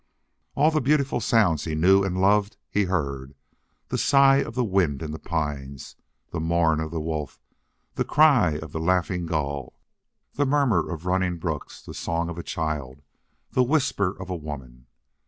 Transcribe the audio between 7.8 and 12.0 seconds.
the cry of the laughing gull, the murmur of running brooks, the